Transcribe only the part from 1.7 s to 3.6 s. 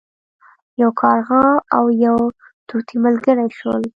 او یو طوطي ملګري